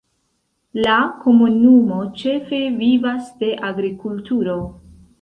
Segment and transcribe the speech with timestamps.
[0.85, 0.95] La
[1.25, 4.61] komunumo ĉefe vivas de agrikulturo.